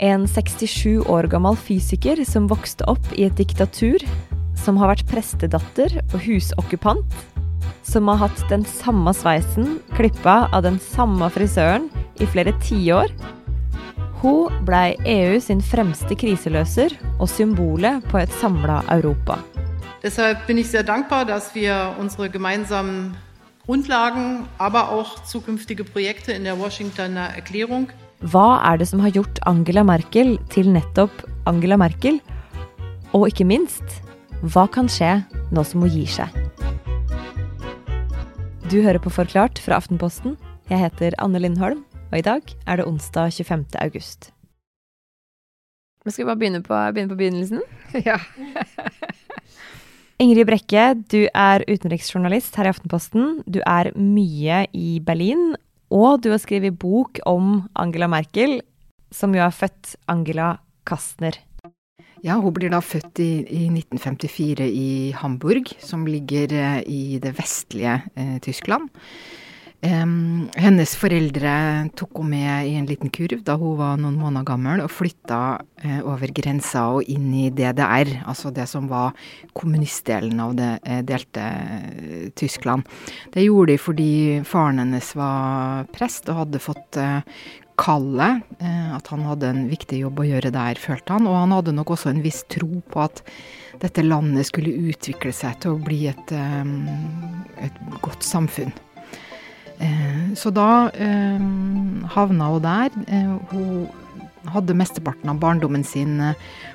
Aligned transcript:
En 0.00 0.22
67 0.24 1.02
år 1.12 1.26
gammel 1.28 1.58
fysiker 1.60 2.22
som 2.24 2.46
vokste 2.48 2.86
opp 2.88 3.04
i 3.20 3.26
et 3.26 3.34
diktatur, 3.36 4.00
som 4.56 4.78
har 4.80 4.88
vært 4.94 5.04
prestedatter 5.10 5.98
og 6.06 6.22
husokkupant, 6.24 7.18
som 7.84 8.08
har 8.08 8.22
hatt 8.22 8.40
den 8.48 8.64
samme 8.64 9.12
sveisen 9.12 9.76
klippa 9.98 10.46
av 10.56 10.64
den 10.64 10.80
samme 10.80 11.28
frisøren 11.34 11.90
i 12.16 12.28
flere 12.32 12.56
tiår. 12.64 13.12
Hun 14.22 14.64
blei 14.64 14.96
EU 15.04 15.36
sin 15.44 15.60
fremste 15.60 16.16
kriseløser 16.16 16.96
og 17.18 17.28
symbolet 17.28 18.00
på 18.08 18.22
et 18.24 18.32
samla 18.40 18.80
Europa. 18.96 19.36
Deshalb 20.00 20.46
bin 20.46 20.56
ich 20.56 20.70
sehr 20.72 20.82
dankbar, 20.82 21.26
dass 21.26 21.54
wir 21.54 21.94
unsere 22.00 22.30
gemeinsamen 22.30 23.18
Grundlagen, 23.66 24.48
aber 24.56 24.88
auch 24.88 25.24
zukünftige 25.24 25.84
Projekte 25.84 26.32
in 26.32 26.44
der 26.44 26.58
Washingtoner 26.58 27.36
Erklärung 27.36 27.92
hva 28.28 28.60
er 28.68 28.76
det 28.76 28.84
som 28.90 29.00
har 29.00 29.14
gjort 29.16 29.38
Angela 29.48 29.80
Merkel 29.80 30.34
til 30.52 30.66
nettopp 30.68 31.22
Angela 31.48 31.78
Merkel? 31.80 32.18
Og 33.16 33.30
ikke 33.30 33.46
minst, 33.48 34.02
hva 34.44 34.66
kan 34.68 34.90
skje 34.92 35.22
nå 35.48 35.64
som 35.64 35.80
hun 35.80 35.88
gir 35.88 36.10
seg? 36.10 36.28
Du 38.68 38.82
hører 38.84 39.00
på 39.00 39.08
Forklart 39.08 39.56
fra 39.64 39.78
Aftenposten. 39.80 40.36
Jeg 40.68 40.82
heter 40.84 41.16
Anne 41.16 41.40
Lindholm, 41.40 41.80
og 42.10 42.18
i 42.20 42.26
dag 42.26 42.52
er 42.68 42.82
det 42.82 42.86
onsdag 42.90 43.32
25. 43.32 43.64
august. 43.80 44.28
Skal 46.04 46.26
vi 46.26 46.28
bare 46.28 46.40
begynne 46.42 46.62
på, 46.64 46.76
begynne 46.76 47.14
på 47.14 47.20
begynnelsen? 47.22 47.64
Ja. 48.08 48.20
Ingrid 50.20 50.44
Brekke, 50.44 50.84
du 51.08 51.24
er 51.32 51.64
utenriksjournalist 51.64 52.52
her 52.60 52.68
i 52.68 52.74
Aftenposten. 52.74 53.40
Du 53.48 53.62
er 53.64 53.88
mye 53.96 54.66
i 54.76 55.00
Berlin, 55.00 55.54
og 55.90 56.22
du 56.22 56.30
har 56.32 56.40
skrevet 56.42 56.78
bok 56.78 57.18
om 57.26 57.66
Angela 57.74 58.08
Merkel, 58.10 58.60
som 59.10 59.34
jo 59.34 59.42
er 59.42 59.54
født 59.54 59.96
Angela 60.10 60.54
Kastner. 60.86 61.36
Ja, 62.22 62.36
hun 62.36 62.52
blir 62.52 62.70
da 62.72 62.82
født 62.84 63.20
i, 63.22 63.30
i 63.48 63.66
1954 63.72 64.66
i 64.68 64.88
Hamburg, 65.16 65.72
som 65.80 66.04
ligger 66.06 66.52
eh, 66.52 66.80
i 66.84 67.02
det 67.22 67.32
vestlige 67.38 67.96
eh, 68.14 68.36
Tyskland. 68.44 68.90
Um, 69.80 70.50
hennes 70.60 70.90
foreldre 71.00 71.50
tok 71.96 72.18
henne 72.20 72.28
med 72.34 72.66
i 72.68 72.74
en 72.76 72.84
liten 72.84 73.08
kurv 73.08 73.40
da 73.46 73.54
hun 73.56 73.78
var 73.78 73.94
noen 73.96 74.18
måneder 74.20 74.44
gammel, 74.50 74.82
og 74.84 74.92
flytta 74.92 75.38
uh, 75.56 76.00
over 76.04 76.34
grensa 76.36 76.82
og 76.98 77.08
inn 77.08 77.30
i 77.32 77.46
DDR, 77.48 78.10
altså 78.28 78.52
det 78.52 78.66
som 78.68 78.90
var 78.90 79.16
kommunistdelen 79.56 80.42
av 80.44 80.52
det 80.58 80.68
uh, 80.84 80.98
delte 81.08 81.46
uh, 81.46 82.26
Tyskland. 82.36 82.84
Det 83.32 83.46
gjorde 83.46 83.72
de 83.72 83.78
fordi 83.80 84.12
faren 84.44 84.82
hennes 84.82 85.14
var 85.16 85.88
prest 85.96 86.28
og 86.28 86.42
hadde 86.42 86.60
fått 86.60 87.00
kallet, 87.80 88.44
at 88.60 89.06
han 89.08 89.22
hadde 89.24 89.48
en 89.48 89.62
viktig 89.70 90.02
jobb 90.02 90.20
å 90.20 90.26
gjøre 90.28 90.50
der, 90.52 90.76
følte 90.76 91.14
han. 91.16 91.24
Og 91.24 91.38
han 91.38 91.54
hadde 91.56 91.72
nok 91.72 91.94
også 91.94 92.10
en 92.10 92.20
viss 92.20 92.42
tro 92.52 92.82
på 92.92 93.00
at 93.00 93.22
dette 93.80 94.04
landet 94.04 94.50
skulle 94.50 94.74
utvikle 94.92 95.32
seg 95.32 95.56
til 95.64 95.78
å 95.78 95.80
bli 95.80 96.02
et, 96.12 96.34
et 96.36 97.80
godt 98.04 98.26
samfunn. 98.26 98.74
Eh, 100.30 100.36
så 100.36 100.50
da 100.50 100.90
eh, 100.94 101.40
havna 102.14 102.50
hun 102.52 102.62
der. 102.62 102.90
Eh, 103.08 103.34
hun 103.50 103.88
hadde 104.50 104.74
mesteparten 104.74 105.28
av 105.28 105.38
barndommen 105.38 105.84
sin 105.84 106.16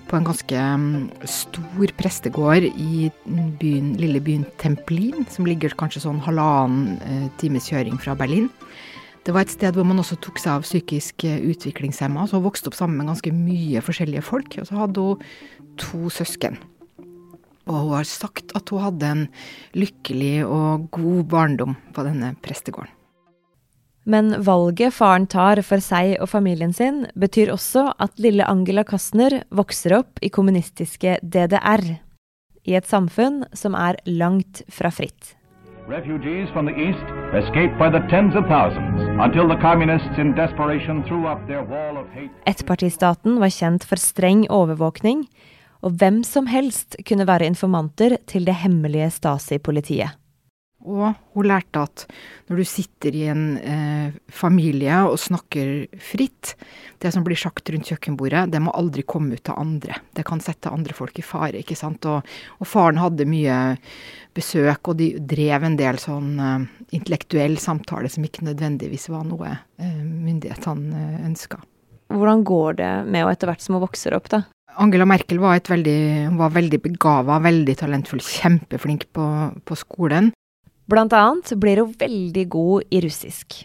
på 0.08 0.16
en 0.16 0.26
ganske 0.28 0.54
mm, 0.54 1.26
stor 1.26 1.92
prestegård 1.98 2.68
i 2.70 3.10
byen, 3.26 3.96
lille 3.98 4.22
byen 4.22 4.46
Templin, 4.62 5.26
som 5.34 5.48
ligger 5.50 5.74
kanskje 5.74 6.04
sånn 6.04 6.22
halvannen 6.22 7.32
times 7.42 7.66
kjøring 7.72 7.98
fra 7.98 8.14
Berlin. 8.16 8.52
Det 9.26 9.34
var 9.34 9.42
et 9.42 9.56
sted 9.56 9.74
hvor 9.74 9.88
man 9.90 9.98
også 9.98 10.20
tok 10.22 10.38
seg 10.38 10.52
av 10.54 10.68
psykisk 10.68 11.26
utviklingshemma, 11.26 12.28
så 12.30 12.38
hun 12.38 12.46
vokste 12.46 12.70
opp 12.70 12.78
sammen 12.78 13.02
med 13.02 13.10
ganske 13.10 13.34
mye 13.34 13.82
forskjellige 13.82 14.24
folk. 14.28 14.60
Og 14.62 14.70
så 14.70 14.78
hadde 14.84 15.08
hun 15.08 15.26
to 15.82 16.06
søsken. 16.14 16.62
Og 17.66 17.80
hun 17.80 17.96
har 17.98 18.06
sagt 18.06 18.54
at 18.54 18.70
hun 18.70 18.86
hadde 18.86 19.10
en 19.10 19.26
lykkelig 19.74 20.36
og 20.46 20.86
god 20.94 21.26
barndom 21.34 21.74
på 21.98 22.06
denne 22.06 22.36
prestegården. 22.46 22.95
Men 24.06 24.36
valget 24.46 24.94
faren 24.94 25.26
tar 25.26 25.64
for 25.66 25.82
seg 25.82 26.20
og 26.22 26.30
familien 26.30 26.74
sin, 26.74 27.08
betyr 27.18 27.50
også 27.54 27.88
at 27.98 28.20
lille 28.22 28.46
Angela 28.46 28.84
Kastner 28.86 29.42
vokser 29.50 29.98
opp 29.98 30.22
i 30.22 30.30
kommunistiske 30.30 31.18
DDR, 31.24 31.82
i 32.70 32.76
et 32.78 32.86
samfunn 32.86 33.44
som 33.58 33.74
er 33.78 33.98
langt 34.06 34.62
fra 34.70 34.92
fritt. 34.94 35.34
Refugees 35.90 36.50
from 36.54 36.66
the 36.66 36.74
east 36.82 37.10
escaped 37.38 37.78
by 37.78 37.90
the 37.94 38.02
tens 38.10 38.34
of 38.38 38.46
thousands 38.50 39.02
until 39.22 39.50
the 39.50 39.58
communists 39.62 40.18
in 40.18 40.34
desperation 40.38 41.04
threw 41.06 41.26
up 41.30 41.42
their 41.50 41.62
wall 41.62 41.98
of 41.98 42.10
hate. 42.14 42.34
Ettpartistaten 42.50 43.40
var 43.42 43.54
kjent 43.54 43.86
for 43.86 44.02
streng 44.02 44.46
overvåkning, 44.50 45.26
og 45.86 45.98
hvem 46.02 46.24
som 46.26 46.50
helst 46.50 46.98
kunne 47.06 47.28
være 47.30 47.46
informanter 47.50 48.18
til 48.26 48.46
det 48.46 48.58
hemmelige 48.66 49.12
Stasi-politiet. 49.14 50.18
Og 50.86 51.16
hun 51.34 51.48
lærte 51.50 51.82
at 51.82 52.06
når 52.50 52.62
du 52.62 52.66
sitter 52.70 53.16
i 53.18 53.24
en 53.32 53.44
eh, 53.58 54.16
familie 54.30 55.02
og 55.10 55.18
snakker 55.22 55.88
fritt, 55.98 56.54
det 57.02 57.12
som 57.14 57.26
blir 57.26 57.40
sagt 57.40 57.70
rundt 57.74 57.90
kjøkkenbordet, 57.90 58.46
det 58.54 58.62
må 58.62 58.74
aldri 58.78 59.06
komme 59.08 59.36
ut 59.36 59.44
til 59.46 59.58
andre. 59.58 59.98
Det 60.16 60.26
kan 60.28 60.44
sette 60.44 60.72
andre 60.72 60.96
folk 60.98 61.18
i 61.20 61.26
fare, 61.26 61.62
ikke 61.62 61.78
sant. 61.80 62.06
Og, 62.10 62.26
og 62.62 62.70
faren 62.70 63.02
hadde 63.02 63.28
mye 63.30 63.58
besøk, 64.36 64.92
og 64.92 65.00
de 65.02 65.14
drev 65.20 65.66
en 65.66 65.78
del 65.80 66.00
sånn 66.02 66.34
eh, 66.40 66.66
intellektuell 66.98 67.58
samtale 67.62 68.12
som 68.12 68.26
ikke 68.28 68.46
nødvendigvis 68.48 69.10
var 69.14 69.26
noe 69.28 69.56
eh, 69.56 70.02
myndighetene 70.04 71.06
eh, 71.06 71.24
ønska. 71.30 71.62
Hvordan 72.14 72.44
går 72.46 72.78
det 72.78 72.92
med 73.08 73.24
henne 73.24 73.34
etter 73.34 73.50
hvert 73.50 73.64
som 73.64 73.78
hun 73.78 73.88
vokser 73.88 74.14
opp, 74.14 74.30
da? 74.30 74.46
Angela 74.82 75.06
Merkel 75.08 75.40
var, 75.40 75.62
veldig, 75.64 76.00
var 76.36 76.52
veldig 76.52 76.80
begava, 76.84 77.40
veldig 77.44 77.76
talentfull, 77.80 78.20
kjempeflink 78.20 79.08
på, 79.16 79.28
på 79.64 79.78
skolen. 79.80 80.34
Blant 80.86 81.14
annet 81.18 81.54
blir 81.58 81.82
hun 81.82 81.96
veldig 81.98 82.46
god 82.54 82.94
i 82.94 83.02
russisk. 83.02 83.64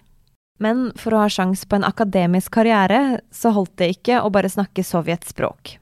Men 0.60 0.90
for 1.00 1.16
å 1.16 1.24
ha 1.24 1.32
sjans 1.32 1.66
på 1.68 1.78
en 1.78 1.84
akademisk 1.88 2.52
karriere, 2.52 3.20
så 3.32 3.52
holdt 3.56 3.78
det 3.80 3.94
ikke 3.94 4.20
å 4.20 4.32
bare 4.32 4.52
snakke 4.52 4.84
sovjetspråk. 4.84 5.76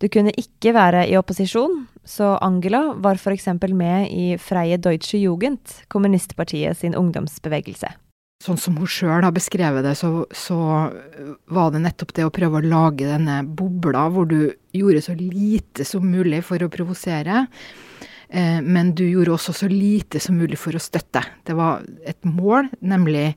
Du 0.00 0.08
kunne 0.12 0.34
ikke 0.36 0.74
være 0.76 1.06
i 1.08 1.16
opposisjon, 1.16 1.86
så 2.04 2.34
Angela 2.44 2.90
var 3.00 3.16
f.eks. 3.16 3.48
med 3.72 4.10
i 4.12 4.36
Freie 4.40 4.76
Deutsche 4.76 5.18
Jugend, 5.18 5.78
kommunistpartiet 5.88 6.76
sin 6.76 6.96
ungdomsbevegelse. 6.96 7.94
Sånn 8.44 8.60
som 8.60 8.76
hun 8.76 8.88
sjøl 8.88 9.24
har 9.24 9.32
beskrevet 9.32 9.84
det, 9.86 9.94
så, 9.96 10.26
så, 10.28 10.58
var 11.48 11.72
det 11.72 11.80
nettopp 11.86 12.12
det 12.18 12.26
å 12.28 12.32
prøve 12.34 12.60
å 12.60 12.68
lage 12.68 13.08
denne 13.08 13.40
bobla 13.48 14.04
hvor 14.12 14.28
du 14.28 14.52
gjorde 14.76 15.00
så 15.06 15.16
lite 15.16 15.86
som 15.88 16.04
mulig 16.04 16.42
for 16.44 16.60
å 16.60 16.68
provosere. 16.72 17.46
Eh, 18.28 18.60
men 18.62 18.92
du 18.98 19.04
gjorde 19.06 19.34
også 19.36 19.54
så 19.54 19.68
lite 19.70 20.20
som 20.22 20.38
mulig 20.38 20.58
for 20.58 20.76
å 20.76 20.82
støtte. 20.82 21.22
Det 21.46 21.56
var 21.56 21.84
et 22.06 22.20
mål, 22.26 22.70
nemlig 22.80 23.34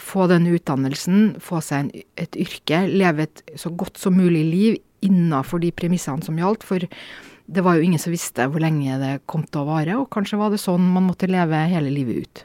få 0.00 0.28
den 0.30 0.48
utdannelsen, 0.48 1.40
få 1.44 1.60
seg 1.64 1.86
en, 1.86 2.06
et 2.20 2.38
yrke, 2.40 2.86
leve 2.88 3.28
et 3.28 3.42
så 3.60 3.72
godt 3.72 4.00
som 4.00 4.16
mulig 4.16 4.44
liv 4.48 4.78
innafor 5.04 5.60
de 5.62 5.72
premissene 5.72 6.24
som 6.24 6.38
gjaldt. 6.40 6.64
For 6.66 6.84
det 7.50 7.64
var 7.66 7.76
jo 7.76 7.84
ingen 7.84 8.00
som 8.00 8.14
visste 8.14 8.48
hvor 8.48 8.62
lenge 8.62 8.98
det 9.00 9.14
kom 9.30 9.44
til 9.46 9.64
å 9.64 9.68
vare, 9.68 9.98
og 10.00 10.10
kanskje 10.14 10.40
var 10.40 10.52
det 10.52 10.62
sånn 10.62 10.88
man 10.94 11.08
måtte 11.10 11.30
leve 11.30 11.64
hele 11.72 11.92
livet 11.92 12.24
ut. 12.24 12.44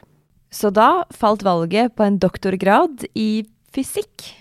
Så 0.52 0.70
da 0.72 1.04
falt 1.12 1.44
valget 1.44 1.96
på 1.96 2.04
en 2.06 2.18
doktorgrad 2.22 3.06
i 3.18 3.44
fysikk. 3.74 4.32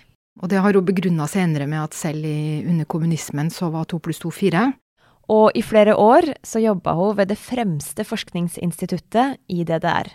Og 0.43 0.51
det 0.51 0.59
har 0.59 0.75
hun 0.75 0.85
begrunna 0.85 1.27
senere 1.31 1.67
med 1.67 1.81
at 1.81 1.95
selv 1.95 2.25
under 2.67 2.87
kommunismen 2.91 3.49
så 3.53 3.69
var 3.71 3.87
to 3.87 3.99
pluss 4.03 4.19
to 4.23 4.31
fire. 4.33 4.67
Og 5.31 5.55
i 5.57 5.63
flere 5.65 5.95
år 5.97 6.27
så 6.45 6.61
jobba 6.61 6.93
hun 6.97 7.15
ved 7.17 7.31
det 7.31 7.39
fremste 7.41 8.05
forskningsinstituttet 8.05 9.39
i 9.49 9.63
DDR. 9.65 10.11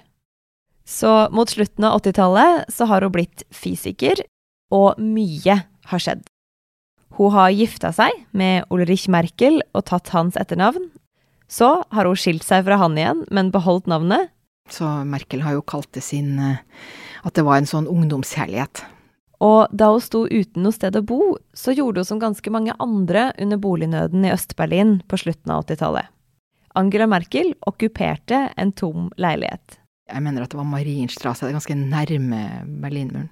Så 0.86 1.28
mot 1.34 1.50
slutten 1.50 1.86
av 1.86 2.00
80-tallet 2.00 2.70
så 2.72 2.86
har 2.90 3.06
hun 3.06 3.14
blitt 3.14 3.44
fysiker, 3.54 4.22
og 4.74 4.98
mye 5.02 5.56
har 5.90 6.02
skjedd. 6.02 6.22
Hun 7.18 7.34
har 7.34 7.50
gifta 7.54 7.90
seg 7.94 8.14
med 8.30 8.70
Ulrich 8.70 9.08
Merkel 9.10 9.60
og 9.74 9.86
tatt 9.90 10.12
hans 10.14 10.38
etternavn. 10.38 10.88
Så 11.50 11.82
har 11.90 12.06
hun 12.06 12.18
skilt 12.18 12.46
seg 12.46 12.62
fra 12.66 12.78
han 12.78 12.98
igjen, 12.98 13.24
men 13.34 13.50
beholdt 13.54 13.90
navnet. 13.90 14.30
Så 14.70 14.86
Merkel 15.06 15.42
har 15.42 15.58
jo 15.58 15.66
kalt 15.66 15.90
det 15.96 16.04
sin 16.06 16.38
eh, 16.38 16.62
At 17.26 17.34
det 17.34 17.42
var 17.42 17.58
en 17.58 17.66
sånn 17.66 17.88
ungdomskjærlighet. 17.90 18.84
Og 19.40 19.72
da 19.72 19.88
hun 19.88 20.02
sto 20.04 20.26
uten 20.28 20.64
noe 20.66 20.76
sted 20.76 20.96
å 20.98 21.04
bo, 21.06 21.36
så 21.56 21.72
gjorde 21.72 22.02
hun 22.02 22.08
som 22.10 22.20
ganske 22.20 22.52
mange 22.52 22.74
andre 22.82 23.30
under 23.40 23.60
bolignøden 23.60 24.26
i 24.28 24.32
Øst-Berlin 24.34 24.98
på 25.08 25.20
slutten 25.22 25.54
av 25.54 25.64
80-tallet. 25.64 26.10
Angela 26.76 27.08
Merkel 27.10 27.54
okkuperte 27.66 28.50
en 28.60 28.72
tom 28.76 29.08
leilighet. 29.18 29.80
Jeg 30.10 30.22
mener 30.22 30.44
at 30.44 30.52
det 30.52 30.58
var 30.60 30.68
Marienstrasse, 30.68 31.46
det 31.46 31.54
er 31.54 31.58
ganske 31.58 31.78
nærme 31.78 32.42
Berlinmuren. 32.82 33.30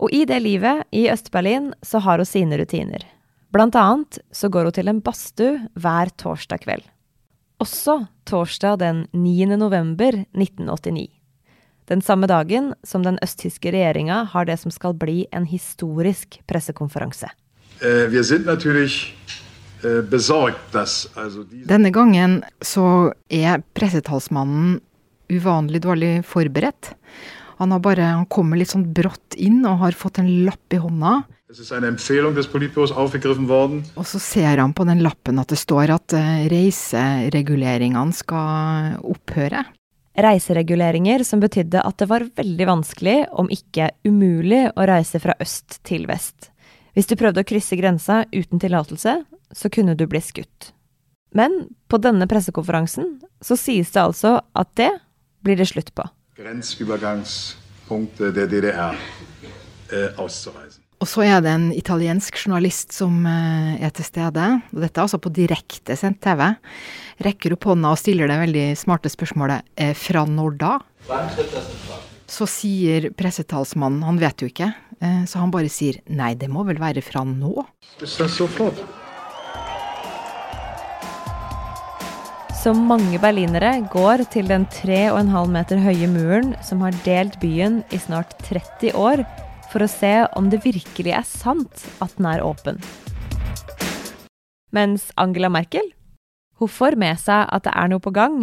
Og 0.00 0.14
i 0.16 0.22
det 0.24 0.38
livet, 0.40 0.86
i 0.96 1.08
Øst-Berlin, 1.12 1.74
så 1.84 2.00
har 2.00 2.22
hun 2.22 2.28
sine 2.28 2.56
rutiner. 2.56 3.04
Blant 3.52 3.76
annet 3.76 4.20
så 4.32 4.48
går 4.48 4.70
hun 4.70 4.76
til 4.78 4.88
en 4.88 5.02
badstue 5.04 5.58
hver 5.74 6.12
torsdag 6.16 6.62
kveld. 6.62 6.86
Også 7.60 7.98
torsdag 8.24 8.78
den 8.80 9.02
9. 9.12 9.58
november 9.60 10.22
1989 10.32 11.19
den 11.90 12.02
samme 12.02 12.28
dagen 12.30 12.72
som 12.86 13.02
den 13.02 13.18
østtyske 13.24 13.72
regjeringa 13.74 14.22
har 14.32 14.46
det 14.46 14.60
som 14.62 14.70
skal 14.70 14.94
bli 14.94 15.24
en 15.34 15.48
historisk 15.50 16.38
pressekonferanse. 16.50 17.30
Also 21.16 21.42
diese 21.48 21.66
Denne 21.70 21.90
gangen 21.94 22.40
så 22.60 23.12
er 23.32 23.64
pressetalsmannen 23.74 24.78
uvanlig 25.30 25.82
dårlig 25.82 26.12
forberedt. 26.26 26.92
Han, 27.60 27.72
har 27.74 27.82
bare, 27.84 28.06
han 28.16 28.28
kommer 28.32 28.58
litt 28.60 28.72
sånn 28.72 28.86
brått 28.96 29.36
inn 29.36 29.60
og 29.68 29.82
har 29.82 29.96
fått 29.96 30.20
en 30.22 30.30
lapp 30.46 30.74
i 30.74 30.80
hånda. 30.80 31.20
Og 33.98 34.06
så 34.06 34.20
ser 34.22 34.62
han 34.62 34.72
på 34.76 34.86
den 34.88 35.02
lappen 35.04 35.40
at 35.42 35.50
det 35.50 35.58
står 35.60 35.92
at 35.96 36.14
eh, 36.16 36.46
reisereguleringene 36.52 38.16
skal 38.16 38.96
opphøre. 39.02 39.64
Reisereguleringer 40.18 41.22
som 41.24 41.40
betydde 41.40 41.82
at 41.86 41.98
det 42.02 42.08
var 42.10 42.26
veldig 42.36 42.66
vanskelig, 42.66 43.18
om 43.30 43.50
ikke 43.52 43.90
umulig, 44.06 44.66
å 44.74 44.86
reise 44.88 45.20
fra 45.22 45.36
øst 45.40 45.78
til 45.86 46.06
vest. 46.10 46.50
Hvis 46.98 47.06
du 47.06 47.14
prøvde 47.16 47.44
å 47.44 47.46
krysse 47.46 47.78
grensa 47.78 48.24
uten 48.34 48.58
tillatelse, 48.60 49.22
så 49.54 49.70
kunne 49.70 49.94
du 49.94 50.06
bli 50.10 50.20
skutt. 50.22 50.72
Men 51.34 51.68
på 51.86 51.98
denne 52.02 52.26
pressekonferansen 52.26 53.20
så 53.40 53.56
sies 53.58 53.92
det 53.94 54.02
altså 54.02 54.40
at 54.58 54.68
det 54.78 54.90
blir 55.46 55.56
det 55.56 55.68
slutt 55.70 55.94
på. 55.94 56.02
Grenseovergangspunktet 56.40 58.34
der 58.34 58.46
DDR 58.50 58.98
eh, 59.92 60.18
auszureisen. 60.18 60.79
Og 61.00 61.08
så 61.08 61.22
er 61.24 61.38
det 61.40 61.52
en 61.56 61.70
italiensk 61.72 62.36
journalist 62.42 62.92
som 62.92 63.22
eh, 63.24 63.80
er 63.80 63.92
til 63.96 64.04
stede. 64.04 64.48
Og 64.74 64.82
dette 64.82 65.00
er 65.00 65.06
altså 65.06 65.20
på 65.22 65.32
direktesendt 65.32 66.20
TV. 66.20 66.44
Rekker 67.24 67.56
opp 67.56 67.70
hånda 67.70 67.94
og 67.94 68.00
stiller 68.00 68.28
det 68.28 68.36
veldig 68.42 68.66
smarte 68.76 69.12
spørsmålet 69.12 69.64
eh, 69.80 69.94
fra 69.96 70.26
når 70.28 70.58
da? 70.60 70.74
Så 72.30 72.46
sier 72.46 73.08
pressetalsmannen, 73.16 74.04
han 74.06 74.20
vet 74.20 74.44
jo 74.44 74.50
ikke, 74.52 74.68
eh, 75.00 75.24
så 75.26 75.40
han 75.40 75.50
bare 75.54 75.72
sier 75.72 76.02
nei, 76.12 76.34
det 76.38 76.52
må 76.52 76.66
vel 76.68 76.78
være 76.78 77.02
fra 77.02 77.24
nå? 77.24 77.64
Som? 78.04 78.70
Så 82.60 82.76
mange 82.76 83.16
berlinere 83.24 83.78
går 83.88 84.28
til 84.36 84.52
den 84.52 84.68
3,5 84.68 85.32
meter 85.56 85.80
høye 85.80 86.12
muren 86.12 86.52
som 86.60 86.84
har 86.84 86.92
delt 87.08 87.40
byen 87.40 87.80
i 87.88 88.04
snart 88.04 88.36
30 88.44 88.92
år, 89.00 89.24
for 89.70 89.84
å 89.84 89.90
se 89.90 90.12
om 90.38 90.50
det 90.50 90.62
virkelig 90.64 91.14
er 91.14 91.26
sant 91.26 91.86
at 92.02 92.16
den 92.18 92.28
er 92.30 92.44
åpen. 92.44 92.80
Mens 94.74 95.10
Angela 95.18 95.50
Merkel 95.50 95.88
hun 96.60 96.68
får 96.68 96.98
med 97.00 97.16
seg 97.16 97.48
at 97.48 97.64
det 97.64 97.72
er 97.72 97.88
noe 97.88 98.02
på 98.04 98.12
gang. 98.12 98.42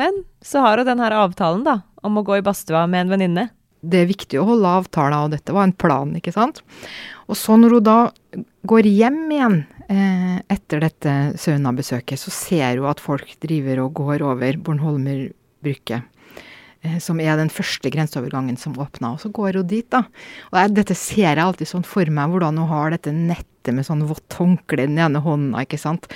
Men 0.00 0.22
så 0.42 0.62
har 0.64 0.80
hun 0.80 0.88
denne 0.88 1.10
avtalen 1.12 1.66
da, 1.66 1.82
om 2.02 2.16
å 2.16 2.24
gå 2.24 2.38
i 2.38 2.44
badstua 2.44 2.86
med 2.90 3.04
en 3.04 3.12
venninne. 3.14 3.44
Det 3.84 4.00
er 4.00 4.08
viktig 4.08 4.40
å 4.40 4.46
holde 4.48 4.70
avtaler, 4.80 5.26
og 5.26 5.34
dette 5.34 5.52
var 5.52 5.68
en 5.68 5.76
plan, 5.76 6.14
ikke 6.16 6.32
sant? 6.32 6.62
Og 7.28 7.36
så 7.36 7.58
når 7.60 7.76
hun 7.76 7.84
da 7.84 7.98
går 8.64 8.88
hjem 8.88 9.20
igjen 9.36 9.58
eh, 9.92 10.38
etter 10.56 10.80
dette 10.86 11.14
saunabesøket, 11.40 12.20
så 12.20 12.32
ser 12.32 12.80
hun 12.80 12.88
at 12.88 13.02
folk 13.04 13.36
driver 13.44 13.84
og 13.84 14.00
går 14.00 14.24
over 14.24 14.56
Bornholmer 14.64 15.26
brygge. 15.64 16.00
Eh, 16.84 16.98
som 17.00 17.20
er 17.22 17.38
den 17.40 17.50
første 17.52 17.90
grenseovergangen 17.92 18.58
som 18.60 18.76
åpna. 18.80 19.14
Og 19.14 19.22
så 19.22 19.30
går 19.32 19.60
hun 19.60 19.68
dit, 19.70 19.88
da. 19.92 20.04
Og 20.52 20.60
jeg, 20.60 20.74
dette 20.76 20.96
ser 20.98 21.30
jeg 21.30 21.44
alltid 21.44 21.70
sånn 21.70 21.86
for 21.88 22.08
meg, 22.12 22.32
hvordan 22.32 22.60
hun 22.60 22.70
har 22.70 22.92
dette 22.94 23.14
nettet 23.14 23.72
med 23.74 23.86
sånn 23.86 24.04
vått 24.08 24.36
håndkle 24.36 24.84
i 24.84 24.90
den 24.90 25.00
ene 25.00 25.22
hånda, 25.24 25.64
ikke 25.64 25.80
sant. 25.80 26.10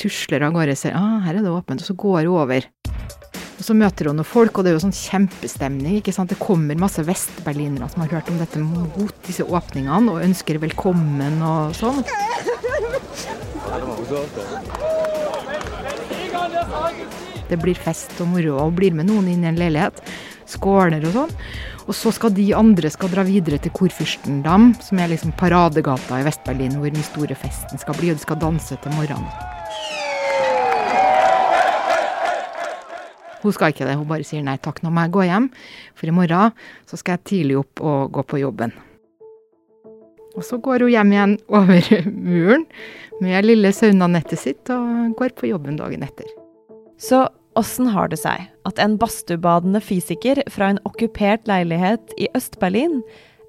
Tusler 0.00 0.46
av 0.46 0.54
gårde, 0.56 0.76
ser 0.78 0.96
ah, 0.96 1.18
her 1.26 1.36
er 1.36 1.44
det 1.44 1.52
åpent, 1.52 1.82
og 1.82 1.90
så 1.90 1.96
går 1.98 2.24
hun 2.24 2.38
over. 2.38 2.68
Og 3.58 3.66
så 3.66 3.74
møter 3.74 4.08
hun 4.08 4.16
noen 4.20 4.28
folk, 4.28 4.56
og 4.56 4.64
det 4.64 4.70
er 4.70 4.78
jo 4.78 4.84
sånn 4.86 4.94
kjempestemning. 4.96 5.98
ikke 5.98 6.14
sant? 6.14 6.30
Det 6.32 6.40
kommer 6.40 6.78
masse 6.78 7.02
vestberlinere 7.04 7.90
som 7.92 8.06
har 8.06 8.14
hørt 8.16 8.30
om 8.32 8.38
dette 8.40 8.62
mot 8.62 9.16
disse 9.26 9.44
åpningene, 9.44 10.14
og 10.14 10.24
ønsker 10.24 10.62
velkommen 10.62 11.42
og 11.42 11.76
sånn. 11.76 12.00
Det 16.48 17.27
blir 17.56 17.78
fest 17.80 18.12
og 18.20 18.28
moro, 18.34 18.58
og 18.60 18.76
blir 18.76 18.92
med 18.92 19.08
noen 19.08 19.30
inn 19.32 19.46
i 19.46 19.48
en 19.48 19.60
leilighet. 19.60 20.02
Skåler 20.48 21.04
og 21.08 21.14
sånn. 21.16 21.32
Og 21.88 21.96
så 21.96 22.12
skal 22.12 22.34
de 22.36 22.50
andre 22.52 22.90
skal 22.92 23.08
dra 23.08 23.24
videre 23.24 23.56
til 23.64 23.72
Kurfürstendam, 23.72 24.74
som 24.84 25.00
er 25.00 25.08
liksom 25.14 25.32
paradegata 25.40 26.20
i 26.20 26.26
Vest-Berlin, 26.26 26.76
hvor 26.76 26.92
den 26.92 27.06
store 27.06 27.38
festen 27.38 27.80
skal 27.80 27.96
bli, 27.96 28.12
og 28.12 28.20
de 28.20 28.26
skal 28.26 28.42
danse 28.42 28.76
til 28.76 28.98
morgenen. 28.98 29.32
Hun 33.38 33.54
skal 33.54 33.72
ikke 33.72 33.86
det, 33.86 33.94
hun 33.96 34.08
bare 34.10 34.26
sier 34.26 34.42
nei 34.44 34.58
takk, 34.60 34.82
nå 34.82 34.90
må 34.92 35.06
jeg 35.06 35.14
gå 35.14 35.24
hjem, 35.28 35.48
for 35.96 36.10
i 36.10 36.14
morgen 36.14 36.54
så 36.90 36.98
skal 36.98 37.16
jeg 37.16 37.26
tidlig 37.30 37.60
opp 37.60 37.84
og 37.86 38.12
gå 38.18 38.24
på 38.26 38.42
jobben. 38.42 38.74
Og 40.36 40.44
så 40.46 40.58
går 40.62 40.84
hun 40.84 40.92
hjem 40.92 41.14
igjen 41.14 41.38
over 41.48 41.88
muren 42.28 42.66
med 43.22 43.46
lille 43.46 43.72
saunanettet 43.74 44.42
sitt 44.42 44.74
og 44.74 45.16
går 45.18 45.34
på 45.38 45.50
jobben 45.50 45.78
dagen 45.80 46.04
etter. 46.06 46.37
Så 46.98 47.28
åssen 47.54 47.86
har 47.94 48.10
det 48.10 48.18
seg 48.18 48.48
at 48.66 48.80
en 48.82 48.96
badstuebadende 48.98 49.78
fysiker 49.78 50.40
fra 50.50 50.72
en 50.72 50.80
okkupert 50.88 51.46
leilighet 51.46 52.10
i 52.18 52.26
Øst-Berlin 52.34 53.04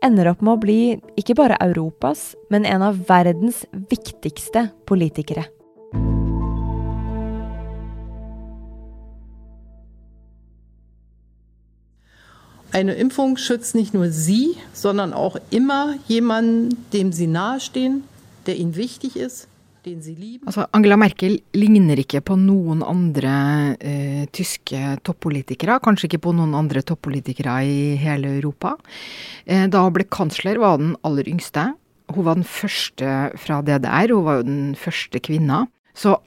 ender 0.06 0.30
opp 0.30 0.44
med 0.46 0.54
å 0.54 0.62
bli 0.62 0.81
ikke 1.18 1.34
bare 1.40 1.57
Europas, 1.66 2.36
men 2.54 2.68
en 2.69 2.86
av 2.86 3.01
verdens 3.10 3.63
viktigste 3.90 4.68
politikere? 4.86 5.48
Eine 12.69 12.94
Impfung 13.02 13.36
schützt 13.38 13.74
nicht 13.74 13.95
nur 13.95 14.12
Sie, 14.12 14.57
sondern 14.74 15.12
auch 15.12 15.38
immer 15.50 15.95
jemanden, 16.07 16.86
dem 16.94 17.12
Sie 17.12 17.25
nahestehen, 17.25 18.04
der 18.45 18.57
Ihnen 18.57 18.75
wichtig 18.75 19.16
ist. 19.18 19.48
Altså, 20.48 20.66
Angela 20.76 20.98
Merkel 21.00 21.38
ligner 21.56 22.00
ikke 22.02 22.22
på 22.26 22.36
noen 22.40 22.81
andre 22.86 23.34
eh, 23.80 24.24
tyske 24.36 24.98
toppolitikere. 25.08 25.80
Kanskje 25.84 26.10
ikke 26.10 26.24
på 26.28 26.34
noen 26.38 26.56
andre 26.58 26.84
toppolitikere 26.86 27.60
i 27.66 27.80
hele 28.02 28.36
Europa. 28.38 28.76
Eh, 29.46 29.68
da 29.72 29.84
hun 29.86 29.96
ble 29.96 30.08
kansler, 30.12 30.60
var 30.62 30.78
hun 30.78 30.92
den 30.92 30.98
aller 31.08 31.30
yngste. 31.31 31.70
Hun 32.10 32.26
var 32.26 32.40
den 32.40 32.48
første 32.48 33.16
fra 33.40 33.62
DDR. 33.66 34.16
Hun 34.16 34.28
var 34.28 34.40
jo 34.40 34.48
den 34.50 34.64
første 34.80 35.22
kvinna. 35.24 35.64
Så 35.96 36.18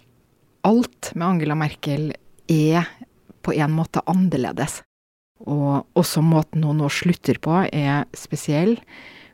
alt 0.67 1.13
med 1.15 1.29
Angela 1.29 1.59
Merkel 1.59 2.13
er 2.51 2.89
på 3.43 3.55
en 3.57 3.75
måte 3.75 4.03
annerledes. 4.11 4.81
Og 5.43 5.83
også 5.99 6.23
måten 6.23 6.63
hun 6.67 6.79
nå 6.79 6.91
slutter 6.93 7.41
på, 7.43 7.65
er 7.67 8.07
spesiell, 8.15 8.77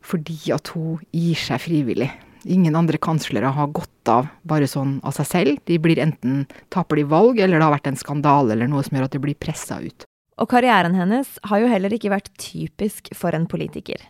fordi 0.00 0.38
at 0.54 0.72
hun 0.72 1.02
gir 1.12 1.36
seg 1.36 1.60
frivillig. 1.60 2.08
Ingen 2.44 2.76
andre 2.78 2.98
kanslere 3.02 3.50
har 3.54 3.72
gått 3.74 4.10
av 4.10 4.28
bare 4.46 4.68
sånn 4.70 4.98
av 5.06 5.16
seg 5.16 5.26
selv. 5.26 5.62
De 5.66 5.78
blir 5.82 6.00
enten 6.02 6.44
taper 6.72 7.00
de 7.00 7.08
valg, 7.08 7.40
eller 7.40 7.58
det 7.58 7.66
har 7.66 7.74
vært 7.74 7.90
en 7.90 7.98
skandale 7.98 8.54
eller 8.54 8.70
noe 8.70 8.84
som 8.86 8.98
gjør 8.98 9.08
at 9.08 9.16
de 9.16 9.22
blir 9.22 9.38
pressa 9.38 9.80
ut. 9.82 10.06
Og 10.38 10.50
karrieren 10.50 10.94
hennes 10.94 11.30
har 11.50 11.62
jo 11.62 11.70
heller 11.70 11.94
ikke 11.94 12.12
vært 12.12 12.30
typisk 12.38 13.10
for 13.18 13.34
en 13.34 13.48
politiker. 13.50 14.04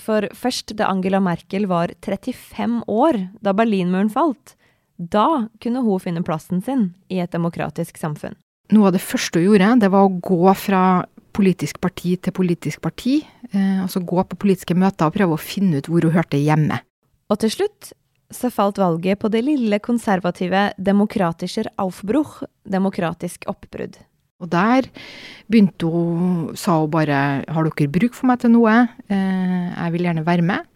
For 0.00 0.28
først 0.36 0.74
da 0.76 0.88
Angela 0.92 1.20
Merkel 1.24 1.68
var 1.68 1.92
35 2.04 2.82
år, 2.88 3.20
da 3.44 3.52
Berlinmuren 3.56 4.10
falt, 4.12 4.56
da 4.96 5.48
kunne 5.60 5.84
hun 5.84 6.00
finne 6.00 6.24
plassen 6.24 6.62
sin 6.64 6.90
i 7.12 7.20
et 7.20 7.32
demokratisk 7.32 8.00
samfunn. 8.00 8.36
Noe 8.72 8.88
av 8.88 8.96
det 8.96 9.04
første 9.04 9.38
hun 9.38 9.50
gjorde, 9.50 9.76
det 9.84 9.92
var 9.92 10.06
å 10.06 10.16
gå 10.16 10.54
fra 10.58 10.82
politisk 11.36 11.78
parti 11.84 12.16
til 12.16 12.34
politisk 12.34 12.80
parti. 12.84 13.20
Eh, 13.52 13.82
altså 13.82 14.00
gå 14.00 14.22
på 14.24 14.38
politiske 14.40 14.76
møter 14.78 15.08
og 15.08 15.16
prøve 15.16 15.36
å 15.36 15.40
finne 15.40 15.80
ut 15.80 15.90
hvor 15.90 16.06
hun 16.06 16.16
hørte 16.16 16.40
hjemme. 16.40 16.80
Og 17.30 17.40
til 17.42 17.52
slutt 17.52 17.92
så 18.34 18.50
falt 18.50 18.78
valget 18.80 19.20
på 19.22 19.30
det 19.30 19.44
lille 19.46 19.78
konservative 19.82 20.70
Demokratischer 20.82 21.70
Aufbruch, 21.78 22.42
demokratisk 22.66 23.46
oppbrudd. 23.50 23.98
Og 24.42 24.50
der 24.52 24.88
begynte 25.48 25.88
hun, 25.88 26.56
sa 26.58 26.76
hun 26.82 26.92
bare 26.92 27.20
har 27.46 27.68
dere 27.70 27.92
bruk 27.92 28.16
for 28.16 28.28
meg 28.28 28.42
til 28.42 28.52
noe, 28.52 28.74
eh, 29.08 29.68
jeg 29.72 29.94
vil 29.94 30.08
gjerne 30.08 30.26
være 30.26 30.44
med. 30.44 30.66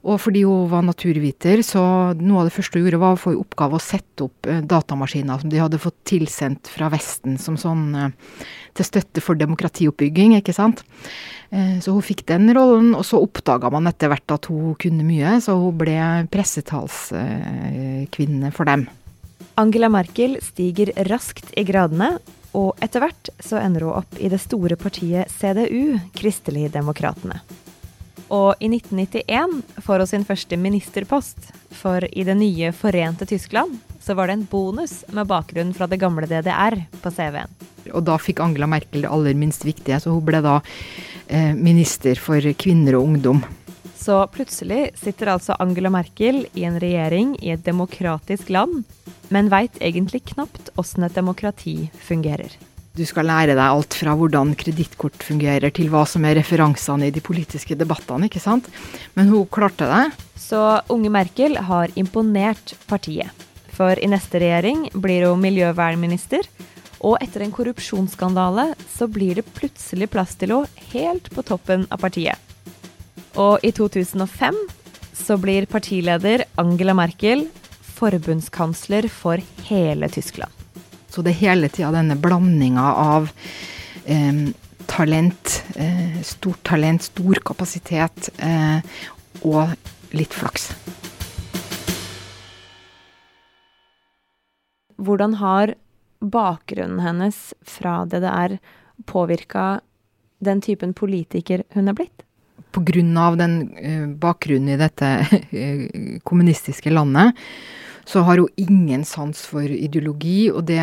Og 0.00 0.16
fordi 0.16 0.46
hun 0.48 0.64
var 0.70 0.80
naturviter, 0.86 1.60
så 1.66 1.80
noe 2.16 2.38
av 2.40 2.46
det 2.48 2.54
første 2.54 2.78
hun 2.78 2.86
gjorde, 2.86 3.02
var 3.02 3.12
å 3.16 3.18
få 3.20 3.32
i 3.34 3.40
oppgave 3.40 3.76
å 3.76 3.84
sette 3.84 4.24
opp 4.24 4.46
eh, 4.48 4.62
datamaskiner 4.64 5.38
som 5.42 5.50
de 5.52 5.60
hadde 5.60 5.82
fått 5.82 5.98
tilsendt 6.08 6.70
fra 6.72 6.88
Vesten 6.92 7.38
som 7.40 7.56
sånn 7.60 7.94
eh, 7.98 8.10
til 8.78 8.84
støtte 8.86 9.20
for 9.20 9.34
demokratioppbygging, 9.36 10.36
ikke 10.38 10.54
sant. 10.56 10.84
Eh, 11.52 11.76
så 11.84 11.92
hun 11.92 12.06
fikk 12.06 12.22
den 12.32 12.48
rollen, 12.56 12.94
og 12.96 13.04
så 13.04 13.20
oppdaga 13.20 13.68
man 13.74 13.88
etter 13.92 14.08
hvert 14.12 14.30
at 14.32 14.44
hun 14.48 14.74
kunne 14.80 15.04
mye, 15.04 15.40
så 15.44 15.52
hun 15.60 15.76
ble 15.84 15.98
pressetalskvinne 16.32 18.48
for 18.56 18.64
dem. 18.72 18.82
Angela 19.60 19.88
Merkel 19.92 20.40
stiger 20.40 20.96
raskt 21.10 21.52
i 21.60 21.62
gradene, 21.68 22.16
og 22.56 22.72
etter 22.82 23.00
hvert 23.04 23.28
så 23.44 23.60
ender 23.60 23.84
hun 23.84 24.00
opp 24.00 24.12
i 24.16 24.32
det 24.32 24.40
store 24.40 24.76
partiet 24.80 25.28
CDU, 25.36 26.00
Kristeligdemokratene. 26.16 27.44
Og 28.30 28.54
i 28.62 28.68
1991 28.70 29.82
får 29.82 30.04
hun 30.04 30.10
sin 30.10 30.26
første 30.26 30.56
ministerpost, 30.56 31.50
for 31.74 32.04
i 32.12 32.24
det 32.26 32.36
nye 32.38 32.70
forente 32.76 33.26
Tyskland 33.26 33.78
så 34.00 34.14
var 34.14 34.30
det 34.30 34.38
en 34.38 34.46
bonus 34.50 35.02
med 35.12 35.28
bakgrunn 35.28 35.74
fra 35.74 35.88
det 35.90 35.98
gamle 36.00 36.28
DDR 36.30 36.78
på 37.02 37.12
CV-en. 37.12 37.50
Og 37.90 38.04
da 38.06 38.16
fikk 38.20 38.40
Angela 38.44 38.68
Merkel 38.70 39.04
det 39.04 39.10
aller 39.10 39.34
minst 39.38 39.66
viktige, 39.66 39.98
så 40.00 40.14
hun 40.14 40.24
ble 40.24 40.40
da 40.44 40.60
eh, 41.26 41.52
minister 41.56 42.20
for 42.22 42.44
kvinner 42.60 42.98
og 42.98 43.10
ungdom. 43.10 43.42
Så 44.00 44.22
plutselig 44.32 44.94
sitter 44.96 45.34
altså 45.34 45.58
Angela 45.60 45.90
Merkel 45.92 46.46
i 46.54 46.64
en 46.64 46.78
regjering 46.80 47.34
i 47.42 47.52
et 47.52 47.66
demokratisk 47.66 48.48
land, 48.48 48.84
men 49.28 49.50
veit 49.52 49.76
egentlig 49.82 50.22
knapt 50.32 50.70
åssen 50.80 51.04
et 51.04 51.18
demokrati 51.18 51.90
fungerer. 52.06 52.54
Du 53.00 53.06
skal 53.08 53.24
lære 53.30 53.54
deg 53.54 53.64
alt 53.64 53.94
fra 53.96 54.12
hvordan 54.12 54.50
kredittkort 54.60 55.22
fungerer, 55.24 55.72
til 55.72 55.88
hva 55.88 56.02
som 56.04 56.26
er 56.28 56.34
referansene 56.36 57.08
i 57.08 57.14
de 57.14 57.22
politiske 57.24 57.72
debattene, 57.78 58.28
ikke 58.28 58.42
sant. 58.42 58.68
Men 59.16 59.30
hun 59.32 59.46
klarte 59.48 59.88
det. 59.88 60.02
Så 60.36 60.60
unge 60.92 61.08
Merkel 61.08 61.56
har 61.64 61.88
imponert 61.96 62.74
partiet. 62.90 63.32
For 63.72 63.96
i 63.96 64.10
neste 64.12 64.42
regjering 64.42 64.90
blir 64.92 65.24
hun 65.30 65.40
miljøvernminister, 65.40 66.44
og 67.00 67.16
etter 67.24 67.46
en 67.46 67.56
korrupsjonsskandale 67.56 68.74
så 68.92 69.08
blir 69.08 69.40
det 69.40 69.48
plutselig 69.56 70.10
plass 70.12 70.36
til 70.36 70.52
henne 70.52 70.88
helt 70.92 71.32
på 71.32 71.46
toppen 71.48 71.88
av 71.88 72.04
partiet. 72.04 72.36
Og 73.40 73.64
i 73.64 73.72
2005 73.72 74.60
så 75.16 75.40
blir 75.40 75.70
partileder 75.70 76.44
Angela 76.60 76.92
Merkel 76.98 77.48
forbundskansler 77.96 79.08
for 79.08 79.40
hele 79.70 80.12
Tyskland. 80.12 80.59
Så 81.10 81.24
det 81.26 81.34
er 81.34 81.42
hele 81.42 81.70
tida 81.72 81.90
denne 81.94 82.16
blandinga 82.20 82.86
av 83.02 83.30
eh, 84.06 84.42
talent, 84.90 85.56
eh, 85.74 86.20
stort 86.26 86.62
talent, 86.66 87.02
stor 87.10 87.42
kapasitet 87.50 88.30
eh, 88.38 88.78
og 89.42 89.74
litt 90.14 90.34
flaks. 90.34 90.70
Hvordan 95.00 95.38
har 95.40 95.74
bakgrunnen 96.20 97.00
hennes 97.00 97.54
fra 97.64 98.04
DDR 98.04 98.58
påvirka 99.08 99.80
den 100.38 100.60
typen 100.60 100.92
politiker 100.94 101.64
hun 101.74 101.88
er 101.88 101.96
blitt? 101.96 102.26
Pga. 102.70 103.34
den 103.36 103.54
uh, 103.74 104.06
bakgrunnen 104.20 104.68
i 104.68 104.78
dette 104.78 105.08
uh, 105.26 106.18
kommunistiske 106.28 106.92
landet, 106.92 107.32
så 108.10 108.24
har 108.26 108.42
hun 108.42 108.50
ingen 108.58 109.04
sans 109.06 109.44
for 109.46 109.66
ideologi, 109.70 110.50
og 110.50 110.66
det 110.70 110.82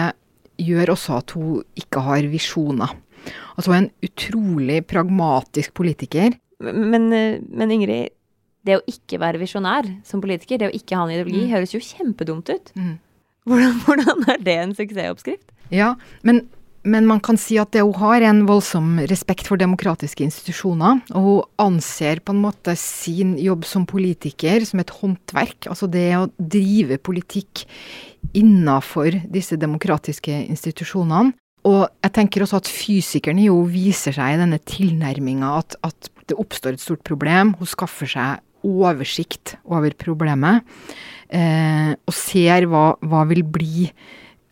gjør 0.57 0.93
også 0.95 1.19
at 1.19 1.33
hun 1.35 1.63
ikke 1.77 2.03
har 2.05 2.27
visjoner. 2.31 2.93
Altså 3.57 3.71
hun 3.71 3.77
er 3.77 3.83
en 3.85 4.07
utrolig 4.07 4.77
pragmatisk 4.87 5.73
politiker. 5.77 6.37
Men, 6.63 7.09
men 7.11 7.73
Ingrid, 7.73 8.13
det 8.67 8.79
å 8.79 8.85
ikke 8.89 9.19
være 9.21 9.41
visjonær 9.41 9.89
som 10.07 10.23
politiker, 10.23 10.61
det 10.61 10.71
å 10.71 10.75
ikke 10.75 10.97
ha 10.97 11.05
en 11.05 11.13
ideologi, 11.15 11.43
mm. 11.45 11.51
høres 11.53 11.75
jo 11.75 11.83
kjempedumt 11.83 12.51
ut. 12.51 12.71
Mm. 12.77 12.95
Hvordan, 13.47 13.79
hvordan, 13.85 14.23
er 14.33 14.43
det 14.43 14.57
en 14.61 14.75
suksessoppskrift? 14.77 15.51
Ja, 15.73 15.93
men, 16.27 16.45
men, 16.87 17.07
man 17.09 17.21
kan 17.23 17.37
si 17.39 17.57
at 17.61 17.73
det 17.75 17.83
hun 17.85 17.97
har, 18.01 18.23
en 18.25 18.45
voldsom 18.47 18.97
respekt 19.11 19.49
for 19.49 19.59
demokratiske 19.59 20.23
institusjoner. 20.25 21.01
Og 21.13 21.27
hun 21.27 21.67
anser 21.67 22.21
på 22.23 22.35
en 22.35 22.43
måte 22.45 22.75
sin 22.79 23.35
jobb 23.41 23.67
som 23.67 23.87
politiker 23.89 24.65
som 24.67 24.81
et 24.83 24.93
håndverk. 24.99 25.69
Altså 25.71 25.89
det 25.91 26.07
å 26.17 26.27
drive 26.37 26.99
politikk 27.03 27.65
innafor 28.37 29.19
disse 29.31 29.59
demokratiske 29.59 30.33
institusjonene. 30.47 31.35
Og 31.67 31.83
jeg 32.05 32.13
tenker 32.15 32.43
også 32.43 32.61
at 32.61 32.69
fysikeren 32.71 33.39
jo 33.43 33.59
viser 33.67 34.15
seg 34.15 34.35
i 34.35 34.39
denne 34.39 34.59
tilnærminga 34.63 35.49
at, 35.57 35.75
at 35.83 36.11
det 36.29 36.37
oppstår 36.39 36.77
et 36.77 36.83
stort 36.83 37.03
problem. 37.07 37.55
Hun 37.59 37.69
skaffer 37.69 38.07
seg 38.07 38.43
oversikt 38.67 39.55
over 39.69 39.93
problemet 39.99 40.65
eh, 41.29 41.91
og 41.93 42.15
ser 42.15 42.67
hva, 42.71 42.85
hva 43.05 43.23
vil 43.29 43.43
bli 43.45 43.89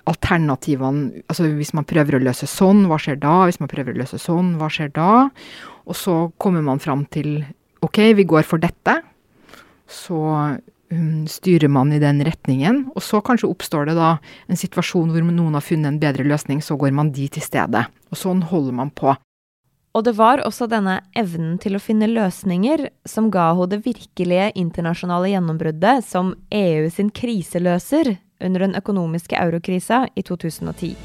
alternativene 0.10 1.24
Altså 1.30 1.50
hvis 1.58 1.74
man 1.78 1.88
prøver 1.88 2.18
å 2.18 2.24
løse 2.24 2.48
sånn, 2.50 2.86
hva 2.90 3.00
skjer 3.02 3.20
da? 3.22 3.46
Hvis 3.50 3.60
man 3.62 3.72
prøver 3.72 3.96
å 3.96 4.02
løse 4.04 4.20
sånn, 4.22 4.56
hva 4.60 4.70
skjer 4.72 4.94
da? 4.96 5.28
Og 5.86 5.98
så 5.98 6.16
kommer 6.42 6.66
man 6.66 6.82
fram 6.84 7.06
til 7.14 7.44
OK, 7.86 8.00
vi 8.18 8.26
går 8.26 8.46
for 8.48 8.62
dette. 8.62 9.00
Så 9.86 10.18
um, 10.18 11.26
styrer 11.30 11.70
man 11.70 11.94
i 11.94 12.02
den 12.02 12.24
retningen. 12.26 12.86
Og 12.96 13.04
så 13.06 13.22
kanskje 13.26 13.50
oppstår 13.52 13.92
det 13.92 13.98
da 14.00 14.16
en 14.50 14.60
situasjon 14.60 15.14
hvor 15.14 15.28
noen 15.28 15.58
har 15.58 15.66
funnet 15.66 15.92
en 15.92 16.02
bedre 16.02 16.26
løsning, 16.26 16.64
så 16.66 16.78
går 16.82 16.96
man 16.98 17.14
dit 17.14 17.38
i 17.38 17.44
stedet. 17.44 17.86
Og 18.10 18.20
sånn 18.20 18.42
holder 18.50 18.78
man 18.82 18.94
på. 18.96 19.14
Og 19.96 20.04
det 20.04 20.18
var 20.18 20.42
også 20.44 20.68
denne 20.68 20.98
evnen 21.16 21.56
til 21.64 21.78
å 21.78 21.84
finne 21.84 22.10
løsninger 22.12 22.90
som 23.08 23.30
ga 23.32 23.54
henne 23.54 23.70
det 23.72 23.86
virkelige 23.86 24.50
internasjonale 24.60 25.30
gjennombruddet 25.32 26.04
som 26.04 26.34
EU 26.52 26.90
sin 26.92 27.14
kriseløser 27.16 28.18
under 28.42 28.60
den 28.60 28.76
økonomiske 28.76 29.36
eurokrisa 29.36 30.06
i 30.16 30.22
2010. 30.22 30.96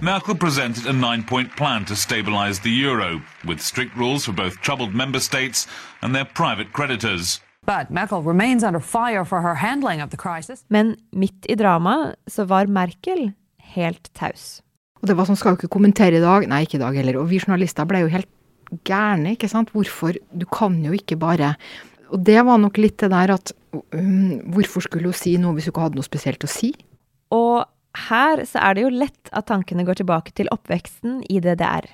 Merkel 0.00 0.36
presented 0.36 0.86
a 0.86 0.92
nine-point 0.92 1.56
plan 1.56 1.84
to 1.84 1.96
stabilize 1.96 2.60
the 2.60 2.70
euro, 2.70 3.20
with 3.44 3.60
strict 3.60 3.96
rules 3.96 4.24
for 4.24 4.32
both 4.32 4.60
troubled 4.62 4.94
member 4.94 5.18
states 5.18 5.66
and 6.02 6.14
their 6.14 6.24
private 6.24 6.72
creditors. 6.72 7.40
But 7.66 7.90
Merkel 7.90 8.22
remains 8.22 8.62
under 8.62 8.80
fire 8.80 9.24
for 9.24 9.40
her 9.40 9.54
handling 9.54 10.00
of 10.02 10.10
the 10.10 10.16
crisis. 10.16 10.64
Men 10.68 10.96
midt 11.12 11.46
i 11.48 11.54
dramaet 11.54 12.14
så 12.26 12.44
var 12.44 12.66
Merkel 12.66 13.32
helt 13.74 14.08
taus. 14.14 14.62
Og 15.02 15.10
det 15.10 15.18
var 15.18 15.28
sånn, 15.28 15.38
skal 15.38 15.54
jo 15.54 15.60
ikke 15.60 15.74
kommentere 15.76 16.18
i 16.18 16.22
dag. 16.22 16.46
Nei, 16.48 16.62
ikke 16.64 16.78
i 16.78 16.82
dag 16.82 16.96
heller. 16.96 17.18
Og 17.20 17.28
vi 17.30 17.42
journalister 17.42 17.86
ble 17.88 18.06
jo 18.06 18.12
helt 18.12 18.30
gærne, 18.88 19.34
ikke 19.36 19.50
sant. 19.50 19.74
Hvorfor? 19.74 20.16
Du 20.32 20.46
kan 20.46 20.78
jo 20.84 20.94
ikke 20.96 21.18
bare 21.20 21.56
Og 22.08 22.22
det 22.24 22.40
var 22.40 22.56
nok 22.56 22.78
litt 22.80 22.96
det 23.02 23.10
der 23.12 23.34
at 23.34 23.50
Hvorfor 23.72 24.84
skulle 24.84 25.10
hun 25.10 25.16
si 25.16 25.36
noe 25.40 25.56
hvis 25.56 25.68
hun 25.68 25.74
ikke 25.74 25.86
hadde 25.86 26.00
noe 26.00 26.06
spesielt 26.06 26.44
å 26.46 26.50
si? 26.50 26.72
Og 27.34 27.64
her 28.08 28.44
så 28.48 28.62
er 28.62 28.76
det 28.76 28.84
jo 28.86 28.92
lett 28.94 29.32
at 29.36 29.48
tankene 29.50 29.84
går 29.86 30.00
tilbake 30.00 30.34
til 30.38 30.50
oppveksten 30.54 31.22
i 31.28 31.40
DDR. 31.44 31.88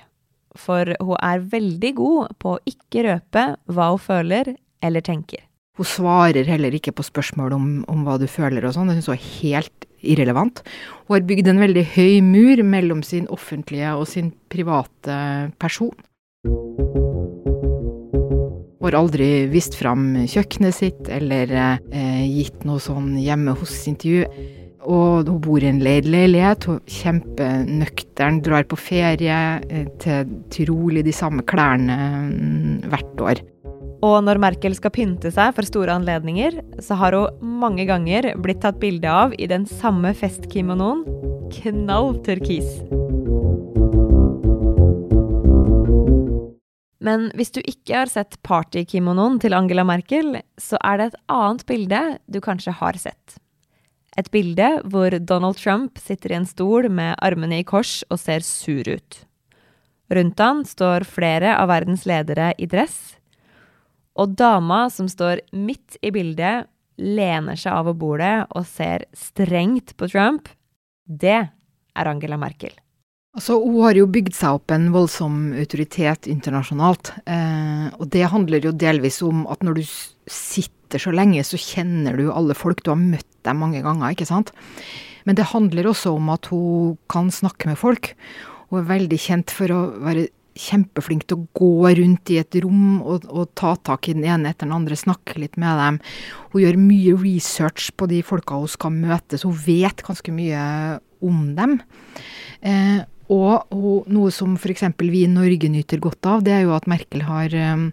For 0.55 0.93
hun 1.01 1.17
er 1.19 1.43
veldig 1.51 1.91
god 1.97 2.37
på 2.39 2.55
å 2.55 2.61
ikke 2.69 3.03
røpe 3.09 3.47
hva 3.67 3.89
hun 3.91 4.01
føler 4.01 4.55
eller 4.85 5.03
tenker. 5.03 5.43
Hun 5.75 5.87
svarer 5.89 6.47
heller 6.47 6.75
ikke 6.77 6.93
på 6.95 7.03
spørsmål 7.03 7.55
om, 7.57 7.65
om 7.91 8.05
hva 8.07 8.15
du 8.21 8.29
føler 8.31 8.63
og 8.63 8.77
sånn. 8.77 8.87
Det 8.87 9.01
syns 9.01 9.09
hun 9.11 9.17
er 9.17 9.25
helt 9.41 9.87
irrelevant. 10.05 10.61
Hun 11.07 11.17
har 11.17 11.25
bygd 11.27 11.49
en 11.51 11.63
veldig 11.65 11.85
høy 11.97 12.21
mur 12.23 12.63
mellom 12.63 13.03
sin 13.03 13.27
offentlige 13.33 13.95
og 13.97 14.07
sin 14.07 14.31
private 14.53 15.17
person. 15.59 15.91
Har 18.85 18.99
aldri 18.99 19.47
vist 19.49 19.73
fram 19.79 20.11
kjøkkenet 20.29 20.75
sitt 20.77 21.07
eller 21.09 21.49
eh, 21.49 22.21
gitt 22.29 22.67
noe 22.69 22.77
sånn 22.83 23.15
hjemme 23.17 23.55
hos-intervju. 23.57 24.27
Og 24.85 25.25
hun 25.25 25.39
bor 25.41 25.63
i 25.63 25.71
en 25.71 25.79
leid 25.81 26.05
hun 26.05 26.21
kjemper 26.29 26.83
kjempenøktern, 26.93 28.43
drar 28.45 28.67
på 28.69 28.77
ferie 28.77 29.39
eh, 29.65 29.87
til 30.03 30.29
trolig 30.53 31.01
de 31.07 31.15
samme 31.15 31.41
klærne 31.49 31.97
mm, 32.29 32.91
hvert 32.91 33.25
år. 33.25 33.41
Og 34.05 34.19
når 34.21 34.37
Merkel 34.43 34.77
skal 34.77 34.93
pynte 34.93 35.31
seg 35.33 35.55
for 35.57 35.65
store 35.65 35.95
anledninger, 35.97 36.59
så 36.77 36.99
har 37.01 37.17
hun 37.17 37.57
mange 37.63 37.87
ganger 37.89 38.35
blitt 38.37 38.61
tatt 38.61 38.77
bilde 38.83 39.09
av 39.09 39.33
i 39.41 39.49
den 39.49 39.65
samme 39.65 40.13
festkimonoen. 40.13 41.01
Knall 41.57 42.19
turkis. 42.21 42.69
Men 47.05 47.29
hvis 47.37 47.53
du 47.53 47.61
ikke 47.61 47.99
har 47.99 48.09
sett 48.09 48.39
partykimonoen 48.45 49.37
til 49.41 49.53
Angela 49.53 49.85
Merkel, 49.85 50.39
så 50.57 50.79
er 50.81 50.97
det 50.97 51.09
et 51.11 51.19
annet 51.29 51.65
bilde 51.69 52.01
du 52.25 52.39
kanskje 52.41 52.73
har 52.79 52.97
sett. 52.97 53.37
Et 54.17 54.29
bilde 54.31 54.69
hvor 54.89 55.13
Donald 55.19 55.59
Trump 55.59 55.99
sitter 56.01 56.33
i 56.33 56.39
en 56.39 56.47
stol 56.49 56.87
med 56.89 57.17
armene 57.23 57.59
i 57.61 57.67
kors 57.67 57.99
og 58.09 58.21
ser 58.21 58.45
sur 58.47 58.87
ut. 58.87 59.19
Rundt 60.13 60.41
han 60.41 60.63
står 60.65 61.05
flere 61.09 61.55
av 61.57 61.69
verdens 61.73 62.05
ledere 62.09 62.53
i 62.61 62.67
dress, 62.69 63.17
og 64.15 64.37
dama 64.39 64.85
som 64.93 65.09
står 65.11 65.43
midt 65.51 65.97
i 66.05 66.13
bildet, 66.15 66.69
lener 66.95 67.59
seg 67.59 67.75
over 67.75 67.97
bordet 67.99 68.45
og 68.55 68.63
ser 68.69 69.03
strengt 69.17 69.97
på 69.99 70.07
Trump. 70.07 70.47
Det 71.03 71.41
er 71.43 72.09
Angela 72.13 72.39
Merkel. 72.39 72.71
Altså, 73.35 73.57
Hun 73.59 73.81
har 73.83 73.97
jo 73.99 74.07
bygd 74.07 74.35
seg 74.37 74.61
opp 74.61 74.71
en 74.71 74.91
voldsom 74.93 75.49
autoritet 75.59 76.29
internasjonalt. 76.31 77.11
Eh, 77.27 77.87
og 77.99 78.07
det 78.13 78.29
handler 78.31 78.63
jo 78.63 78.71
delvis 78.71 79.19
om 79.27 79.43
at 79.51 79.65
når 79.65 79.81
du 79.81 79.83
sitter 80.31 81.01
så 81.01 81.11
lenge, 81.11 81.43
så 81.43 81.59
kjenner 81.59 82.15
du 82.15 82.29
alle 82.31 82.55
folk. 82.55 82.83
Du 82.83 82.93
har 82.93 83.01
møtt 83.01 83.27
dem 83.43 83.59
mange 83.59 83.83
ganger, 83.83 84.15
ikke 84.15 84.29
sant. 84.29 84.53
Men 85.27 85.35
det 85.35 85.49
handler 85.51 85.89
også 85.91 86.15
om 86.15 86.31
at 86.31 86.47
hun 86.53 86.95
kan 87.11 87.27
snakke 87.33 87.67
med 87.67 87.79
folk. 87.81 88.13
Hun 88.69 88.79
er 88.81 88.91
veldig 88.93 89.19
kjent 89.19 89.51
for 89.53 89.73
å 89.73 89.81
være 90.05 90.29
kjempeflink 90.55 91.25
til 91.27 91.41
å 91.41 91.47
gå 91.57 91.89
rundt 91.99 92.31
i 92.31 92.37
et 92.39 92.55
rom 92.63 93.01
og, 93.01 93.25
og, 93.27 93.49
ta 93.59 93.73
tak 93.75 94.07
i 94.07 94.13
den 94.15 94.23
ene 94.23 94.53
etter 94.53 94.69
den 94.69 94.77
andre, 94.77 94.95
snakke 94.95 95.41
litt 95.41 95.59
med 95.59 95.75
dem. 95.81 95.97
Hun 96.53 96.63
gjør 96.63 96.79
mye 96.79 97.17
research 97.19 97.89
på 97.99 98.07
de 98.07 98.21
folka 98.23 98.61
hun 98.61 98.71
skal 98.71 98.95
møte, 98.95 99.35
så 99.35 99.51
hun 99.51 99.59
vet 99.65 100.05
ganske 100.07 100.31
mye 100.31 100.61
om 101.25 101.41
dem. 101.57 101.81
Eh, 102.63 103.03
og, 103.31 104.05
noe 104.11 104.31
som 104.33 104.55
f.eks. 104.59 104.85
vi 105.01 105.23
i 105.25 105.31
Norge 105.31 105.69
nyter 105.71 106.01
godt 106.03 106.29
av, 106.29 106.43
det 106.45 106.53
er 106.53 106.65
jo 106.65 106.75
at 106.75 106.87
Merkel 106.89 107.25
har 107.25 107.55
eh, 107.57 107.87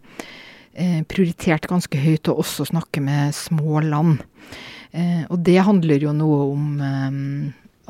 eh, 0.74 1.00
prioritert 1.08 1.68
ganske 1.70 1.98
høyt 1.98 2.28
å 2.28 2.38
også 2.42 2.68
snakke 2.72 3.02
med 3.04 3.34
små 3.36 3.80
land. 3.86 4.20
Eh, 4.92 5.24
og 5.32 5.40
det 5.46 5.56
handler 5.64 6.04
jo 6.04 6.12
noe 6.16 6.44
om 6.52 6.68
eh, 6.84 7.16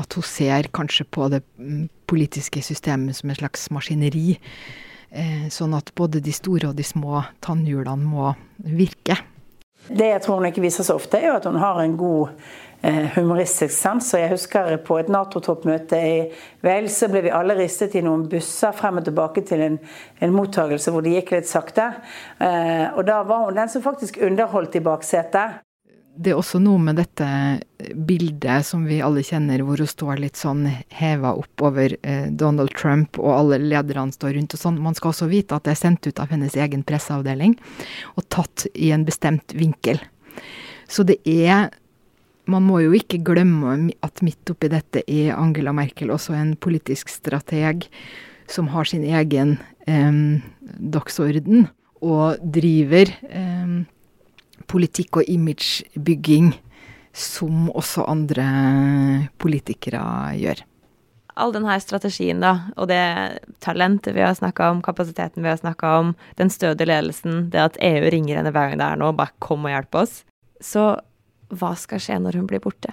at 0.02 0.16
hun 0.18 0.26
ser 0.26 0.70
kanskje 0.74 1.06
på 1.10 1.28
det 1.32 1.42
mm, 1.58 1.88
politiske 2.10 2.62
systemet 2.64 3.18
som 3.18 3.32
et 3.32 3.42
slags 3.42 3.68
maskineri. 3.74 4.38
Eh, 5.12 5.48
sånn 5.52 5.74
at 5.76 5.92
både 5.98 6.22
de 6.24 6.32
store 6.32 6.70
og 6.70 6.78
de 6.78 6.86
små 6.86 7.24
tannhjulene 7.44 8.06
må 8.06 8.32
virke. 8.64 9.18
Det 9.88 10.12
jeg 10.12 10.22
tror 10.22 10.38
hun 10.38 10.46
ikke 10.46 10.62
viser 10.62 10.86
så 10.86 10.96
ofte, 10.98 11.18
er 11.18 11.32
jo 11.32 11.38
at 11.40 11.48
hun 11.48 11.58
har 11.58 11.80
en 11.82 11.96
god 11.98 12.28
eh, 12.82 13.08
humoristisk 13.16 13.74
sans. 13.74 14.12
Jeg 14.14 14.30
husker 14.30 14.76
på 14.86 14.98
et 15.00 15.10
Nato-toppmøte 15.10 15.98
i 15.98 16.14
Wales 16.62 17.00
så 17.02 17.08
ble 17.10 17.24
vi 17.26 17.34
alle 17.34 17.56
ristet 17.58 17.96
i 17.98 18.04
noen 18.04 18.28
busser 18.30 18.74
frem 18.76 19.00
og 19.02 19.08
tilbake 19.08 19.44
til 19.48 19.64
en, 19.66 19.80
en 20.22 20.36
mottagelse 20.36 20.94
hvor 20.94 21.02
det 21.02 21.16
gikk 21.16 21.34
litt 21.34 21.50
sakte. 21.50 21.90
Eh, 22.38 22.86
og 22.94 23.04
da 23.08 23.22
var 23.26 23.48
hun 23.48 23.58
den 23.58 23.72
som 23.72 23.84
faktisk 23.84 24.22
underholdt 24.22 24.78
i 24.78 24.84
baksetet 24.86 25.62
det 26.14 26.32
er 26.32 26.38
også 26.38 26.60
noe 26.60 26.80
med 26.82 26.98
dette 27.00 27.26
bildet 28.08 28.66
som 28.68 28.84
vi 28.84 29.00
alle 29.04 29.22
kjenner, 29.24 29.62
hvor 29.64 29.80
hun 29.80 29.88
står 29.88 30.20
litt 30.20 30.38
sånn 30.38 30.66
heva 30.92 31.32
opp 31.40 31.64
over 31.64 31.94
eh, 32.02 32.26
Donald 32.28 32.74
Trump, 32.76 33.16
og 33.20 33.32
alle 33.32 33.60
lederne 33.62 34.12
står 34.12 34.36
rundt 34.36 34.56
og 34.56 34.60
sånn. 34.60 34.80
Man 34.84 34.96
skal 34.98 35.12
også 35.12 35.30
vite 35.30 35.56
at 35.56 35.64
det 35.66 35.72
er 35.72 35.80
sendt 35.80 36.08
ut 36.08 36.20
av 36.20 36.32
hennes 36.34 36.56
egen 36.58 36.84
presseavdeling, 36.84 37.56
og 38.16 38.26
tatt 38.32 38.66
i 38.74 38.92
en 38.92 39.06
bestemt 39.08 39.56
vinkel. 39.56 40.02
Så 40.88 41.06
det 41.08 41.20
er 41.28 41.70
Man 42.42 42.64
må 42.66 42.80
jo 42.82 42.90
ikke 42.90 43.20
glemme 43.22 43.92
at 44.02 44.18
midt 44.18 44.50
oppi 44.50 44.66
dette 44.66 45.04
er 45.06 45.36
Angela 45.36 45.70
Merkel 45.70 46.10
også 46.10 46.34
en 46.34 46.56
politisk 46.58 47.06
strateg 47.06 47.84
som 48.50 48.66
har 48.72 48.82
sin 48.90 49.04
egen 49.06 49.52
eh, 49.86 50.42
dagsorden, 50.82 51.68
og 52.02 52.42
driver 52.42 53.14
eh, 53.30 53.86
politikk 54.72 55.20
og 55.20 55.28
imagebygging 55.30 56.52
som 57.12 57.68
også 57.70 58.06
andre 58.08 58.46
politikere 59.42 60.02
gjør. 60.40 60.62
All 61.32 61.52
denne 61.54 61.78
strategien 61.80 62.42
da, 62.44 62.52
og 62.76 62.90
det 62.90 63.00
talentet 63.64 64.16
vi 64.16 64.24
har 64.24 64.34
snakka 64.36 64.68
om, 64.72 64.82
kapasiteten 64.84 65.44
vi 65.44 65.48
har 65.48 65.60
snakka 65.60 65.94
om, 66.00 66.10
den 66.36 66.52
stødige 66.52 66.90
ledelsen, 66.90 67.46
det 67.52 67.62
at 67.62 67.78
EU 67.80 68.10
ringer 68.12 68.40
henne 68.40 68.52
hver 68.52 68.72
gang 68.72 68.82
det 68.82 68.88
er 68.88 69.00
noe, 69.00 69.16
bare 69.16 69.32
kom 69.40 69.64
og 69.64 69.72
hjelp 69.72 70.02
oss. 70.02 70.18
Så 70.60 70.90
hva 71.52 71.72
skal 71.76 72.00
skje 72.00 72.18
når 72.20 72.40
hun 72.40 72.48
blir 72.50 72.60
borte? 72.64 72.92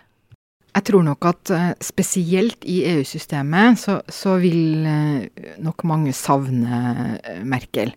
Jeg 0.69 0.85
tror 0.85 1.03
nok 1.03 1.25
at 1.25 1.51
eh, 1.55 1.69
spesielt 1.81 2.65
i 2.69 2.83
EU-systemet 2.91 3.79
så, 3.81 3.97
så, 4.05 4.35
vil 4.39 4.85
eh, 4.85 5.55
nok 5.65 5.83
mange 5.89 6.13
savne 6.15 7.17
eh, 7.23 7.41
Merkel. 7.43 7.95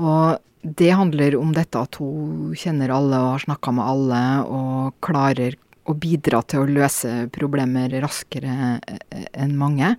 Og 0.00 0.40
det 0.64 0.94
handler 0.96 1.36
om 1.36 1.52
dette 1.54 1.80
at 1.80 2.00
hun 2.00 2.54
kjenner 2.56 2.92
alle 2.94 3.20
og 3.20 3.34
har 3.34 3.44
snakka 3.44 3.74
med 3.76 3.84
alle 3.84 4.22
og 4.48 4.96
klarer 5.04 5.58
å 5.84 5.92
bidra 6.00 6.40
til 6.48 6.62
å 6.62 6.70
løse 6.78 7.10
problemer 7.34 7.92
raskere 8.00 8.54
eh, 8.88 9.26
enn 9.36 9.52
mange. 9.60 9.90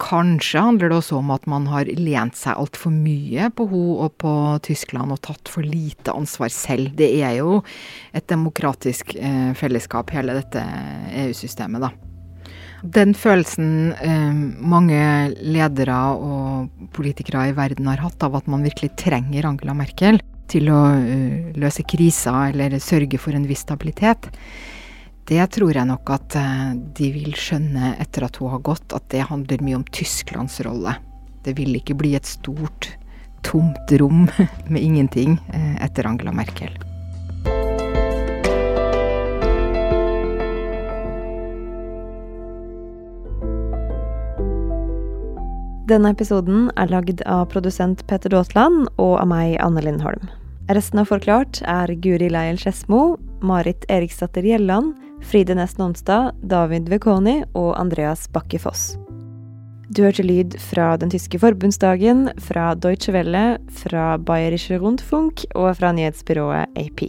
Kanskje 0.00 0.62
handler 0.64 0.88
det 0.88 0.98
også 1.02 1.18
om 1.20 1.32
at 1.34 1.44
man 1.50 1.68
har 1.68 1.90
lent 2.00 2.38
seg 2.38 2.56
altfor 2.56 2.94
mye 2.94 3.50
på 3.52 3.68
hun 3.68 3.90
og 4.06 4.16
på 4.22 4.32
Tyskland 4.64 5.12
og 5.12 5.20
tatt 5.28 5.52
for 5.52 5.66
lite 5.66 6.16
ansvar 6.16 6.52
selv. 6.54 6.94
Det 6.96 7.10
er 7.20 7.42
jo 7.42 7.60
et 8.16 8.28
demokratisk 8.32 9.16
eh, 9.20 9.52
fellesskap, 9.58 10.14
hele 10.16 10.38
dette 10.38 10.64
EU-systemet, 11.26 11.84
da. 11.84 12.07
Den 12.82 13.14
følelsen 13.18 13.92
eh, 13.98 14.34
mange 14.62 15.00
ledere 15.42 15.98
og 16.14 16.88
politikere 16.94 17.48
i 17.50 17.54
verden 17.56 17.88
har 17.90 18.04
hatt 18.04 18.22
av 18.22 18.36
at 18.38 18.50
man 18.50 18.62
virkelig 18.66 18.92
trenger 19.00 19.48
Angela 19.48 19.74
Merkel 19.74 20.20
til 20.48 20.70
å 20.72 20.80
uh, 20.96 21.52
løse 21.60 21.84
krisa 21.88 22.48
eller 22.48 22.78
sørge 22.82 23.20
for 23.20 23.36
en 23.36 23.46
viss 23.48 23.66
stabilitet, 23.66 24.30
det 25.28 25.42
tror 25.52 25.76
jeg 25.76 25.88
nok 25.90 26.12
at 26.14 26.38
uh, 26.40 26.70
de 26.72 27.10
vil 27.12 27.36
skjønne 27.36 27.94
etter 28.00 28.24
at 28.24 28.40
hun 28.40 28.54
har 28.54 28.64
gått, 28.64 28.96
at 28.96 29.10
det 29.12 29.26
handler 29.28 29.64
mye 29.64 29.82
om 29.82 29.86
Tysklands 29.92 30.60
rolle. 30.64 30.96
Det 31.44 31.52
vil 31.58 31.76
ikke 31.76 31.98
bli 32.00 32.14
et 32.16 32.28
stort, 32.28 32.94
tomt 33.44 33.92
rom 34.00 34.24
med 34.72 34.80
ingenting 34.80 35.36
uh, 35.52 35.74
etter 35.84 36.08
Angela 36.08 36.32
Merkel. 36.32 36.72
Denne 45.88 46.10
episoden 46.12 46.66
er 46.76 46.90
lagd 46.92 47.22
av 47.24 47.46
produsent 47.48 48.02
Petter 48.10 48.34
Daatland 48.34 48.90
og 49.00 49.14
av 49.22 49.28
meg, 49.30 49.54
Anne 49.64 49.80
Lindholm. 49.80 50.26
Resten 50.68 51.00
av 51.00 51.08
Forklart 51.08 51.62
er 51.64 51.94
Guri 52.04 52.28
Leiel 52.28 52.58
Skedsmo, 52.60 53.16
Marit 53.40 53.86
Eriksdatter 53.88 54.44
Gjelland, 54.44 54.98
Fride 55.24 55.56
Næss 55.56 55.78
Nonstad, 55.80 56.36
David 56.44 56.90
Vekoni 56.92 57.38
og 57.56 57.70
Andreas 57.80 58.26
Bakke 58.34 58.60
Foss. 58.60 58.98
Du 59.88 60.02
hørte 60.04 60.26
lyd 60.26 60.58
fra 60.60 60.90
den 61.00 61.08
tyske 61.14 61.40
forbundsdagen, 61.40 62.26
fra 62.44 62.74
Deutsche 62.76 63.14
Welle, 63.16 63.46
fra 63.72 64.18
Bayerische 64.20 64.76
Rundfunk 64.82 65.46
og 65.54 65.72
fra 65.80 65.94
nyhetsbyrået 65.96 66.76
AP. 66.76 67.06